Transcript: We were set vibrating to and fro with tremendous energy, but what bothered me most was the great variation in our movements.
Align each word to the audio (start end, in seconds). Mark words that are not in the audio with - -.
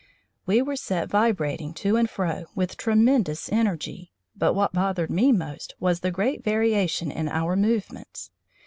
We 0.47 0.63
were 0.63 0.77
set 0.77 1.11
vibrating 1.11 1.75
to 1.75 1.95
and 1.95 2.09
fro 2.09 2.45
with 2.55 2.75
tremendous 2.75 3.51
energy, 3.51 4.11
but 4.35 4.55
what 4.55 4.73
bothered 4.73 5.11
me 5.11 5.31
most 5.31 5.75
was 5.79 5.99
the 5.99 6.09
great 6.09 6.43
variation 6.43 7.11
in 7.11 7.29
our 7.29 7.55
movements. 7.55 8.31